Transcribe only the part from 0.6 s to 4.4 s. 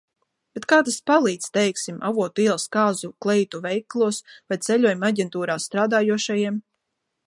kā tas palīdz, teiksim, Avotu ielas kāzu kleitu veikalos